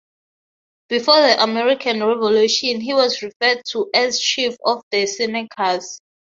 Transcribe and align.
Before 0.89 1.21
the 1.21 1.43
American 1.43 1.99
Revolution 2.03 2.81
he 2.81 2.91
was 2.91 3.21
referred 3.21 3.61
to 3.65 3.87
as 3.93 4.17
chief 4.19 4.57
of 4.65 4.81
the 4.91 5.05
Senecas. 5.05 6.01